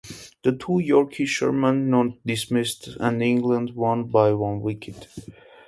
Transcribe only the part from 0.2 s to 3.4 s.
The two Yorkshiremen were not dismissed and